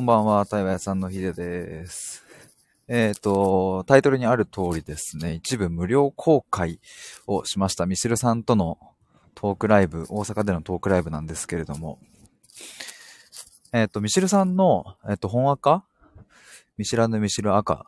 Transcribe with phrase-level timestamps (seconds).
[0.00, 2.24] こんばんは、対話屋さんのひでです。
[2.88, 6.80] えっ、ー、と、タイトルにある通りですね、一部無料公開
[7.26, 7.84] をしました。
[7.84, 8.78] ミシルさんとの
[9.34, 11.98] トークライブ、大阪でのトークライブなんですけれども、
[13.74, 15.84] えっ、ー、と、ミシルさんの、えっ、ー、と、本赤
[16.78, 17.84] 見知らぬミシル赤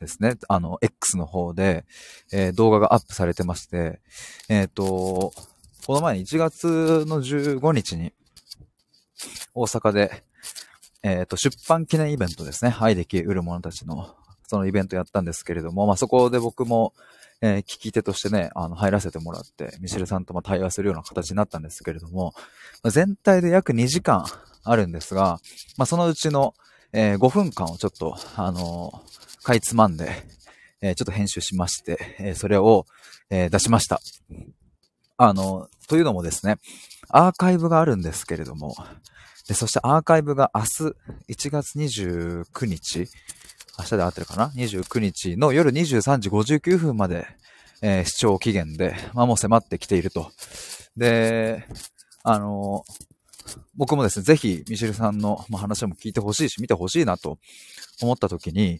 [0.00, 0.38] ですね。
[0.48, 1.84] あの、X の方で、
[2.32, 4.00] え動画がアップされてまして、
[4.48, 5.34] えっ、と、
[5.86, 8.14] この前1月の15日に、
[9.52, 10.24] 大阪で、
[11.02, 12.74] えっ、ー、と、出版記念イベントですね。
[12.78, 14.14] 愛でき売る者たちの、
[14.46, 16.92] そのイベントやったんですけれども、まあ、そこで僕も、
[17.42, 22.34] えー、聞き手としてね、あの、入らせてもらって、ミシェルさんとも対話するような形になったんですけれども、
[22.84, 24.26] 全体で約2時間
[24.62, 25.40] あるんですが、
[25.78, 26.54] まあ、そのうちの、
[26.92, 30.10] えー、5分間をちょっと、あのー、かいつまんで、
[30.82, 32.86] えー、ちょっと編集しまして、えそれを、
[33.30, 34.00] え出しました。
[35.16, 36.56] あの、というのもですね、
[37.08, 38.74] アーカイブがあるんですけれども、
[39.50, 40.68] で、そしてアーカイブが明日、
[41.28, 43.08] 1月29日、
[43.76, 47.26] 明日で合ってるかな ?29 日の夜23時59分まで、
[47.82, 50.30] えー、視聴期限で、まあもう迫ってきていると。
[50.96, 51.66] で、
[52.22, 52.84] あの
[53.74, 57.38] 僕もですね、ぜひ、ミシェルさんの話も聞いてほしいし、見てほしいなと
[58.00, 58.78] 思った時に、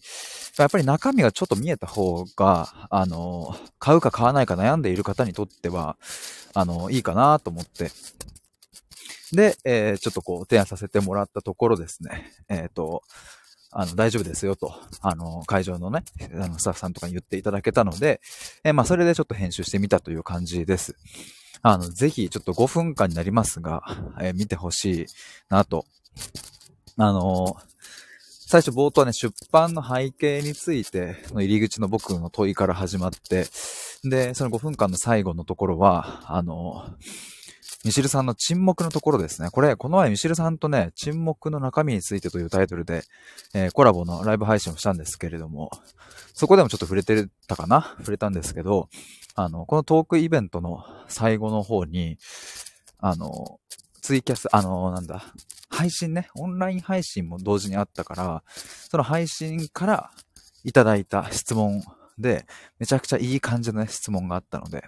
[0.57, 5.97] やっぱり中身がちょっと見えた方が、あの、買うか買わないか悩んでいる方にとっては、
[6.53, 7.91] あの、いいかなと思って、
[9.33, 13.03] で、えー、ちょっとこう、提案させてもらったところですね、えっ、ー、と、
[13.71, 18.19] あの、大丈夫ですよと、あの、会場のね、あの、スタッフさんとかに言っていただけたので、
[18.63, 20.95] えー、まあ、それでちょっと編集してみたという感じです。
[21.61, 23.83] あの、ぜひ、ちょっと5分間になりますが、
[24.19, 25.05] えー、見てほしい
[25.49, 25.85] なと。
[26.97, 27.55] あの
[28.51, 33.45] 最初冒頭はね、出版の背景についての入り口の僕の問いから始まって、
[34.03, 36.83] で、その5分間の最後のところは、あの
[37.83, 39.49] ミシルさんの沈黙のところですね。
[39.49, 43.03] これ、この前ミシルさんとね、沈黙の中身についてというタイトルで、
[43.55, 45.71] えー、コラボのライブ配信をしたんですけれども、
[46.33, 47.95] そこでもちょっと触れてたかな？
[47.99, 48.87] 触れたんですけど、
[49.35, 52.17] あの、このトークイベントの最後の方に、
[52.99, 53.59] あの、
[54.01, 55.33] ツイキャス、あの、なんだ、
[55.69, 58.43] 配信ね、オンライン配信も同時にあったから、
[58.89, 60.11] その配信から
[60.63, 61.81] いただいた質問
[62.19, 62.45] で、
[62.77, 64.83] めちゃくちゃいい感じの、ね、質問があったので、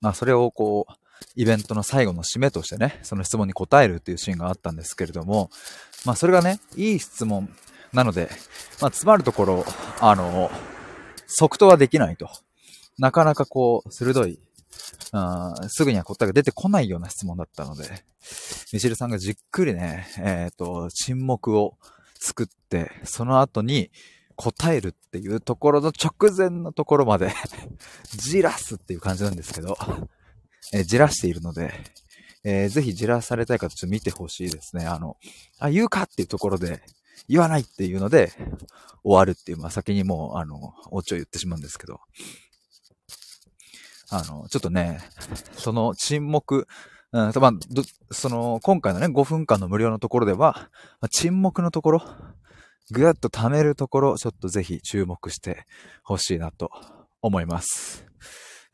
[0.00, 0.92] まあそれをこう、
[1.36, 5.50] イベントの最後の締めとしてね、その質問に答えるっていうシーンがあったんですけれども、
[6.04, 7.48] まあそれがね、いい質問
[7.92, 8.28] なので、
[8.80, 9.64] まあ詰まるところ、
[10.00, 10.50] あの、
[11.26, 12.28] 即答はできないと。
[12.98, 14.38] なかなかこう、鋭い、
[15.12, 17.84] うん、すぐには答えが出てこないような質問だったので、
[18.72, 21.76] ミシルさんがじっくりね、えっ、ー、と、沈黙を
[22.20, 23.90] 作って、その後に
[24.36, 27.32] 答えるっていうところの直前のところまで
[28.16, 29.76] じらすっていう感じなんですけど、
[30.72, 31.72] えー、じらしているので、
[32.44, 34.86] えー、ぜひじらされたい方ちょっと見てほしいですね。
[34.86, 35.16] あの、
[35.58, 36.82] あ、言うかっていうところで、
[37.28, 38.32] 言わないっていうので、
[39.02, 42.00] 終わるっていう、まあ、先にもう、あの、おちを言ってしまうんですけど、
[44.10, 45.00] あの、ちょっとね、
[45.52, 46.66] その沈黙、
[47.12, 47.52] うん、まあ、
[48.10, 50.68] その、今回のね、5分間の無料のところでは、
[51.00, 52.02] まあ、沈黙のところ、
[52.90, 55.66] ぐわっと溜めるところ、ちょっとぜひ注目して
[56.02, 56.70] ほしいなと
[57.22, 58.06] 思います。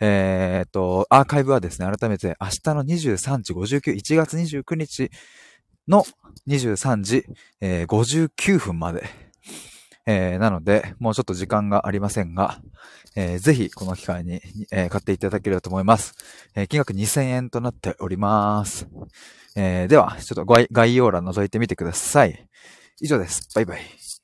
[0.00, 5.10] えっ、と、アーカイブはですね、改めて明日の23時59、1月29日
[5.86, 6.04] の
[6.48, 7.26] 23時、
[7.60, 9.04] えー、59分まで。
[10.06, 12.60] えー、なので、もうちょっと時間がありませんが、
[13.14, 14.40] えー、ぜひこの機会に、
[14.72, 16.14] えー、買っていただければと思います。
[16.56, 18.88] え、金額2000円となっております。
[19.56, 22.46] え、では、ちょっと概要欄覗いてみてください。
[23.00, 23.48] 以上です。
[23.54, 24.19] バイバイ。